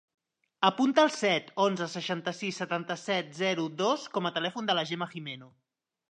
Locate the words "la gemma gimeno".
4.79-5.51